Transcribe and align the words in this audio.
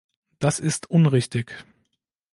Das 0.39 0.57
ist 0.59 0.89
unrichtig. 0.89 1.63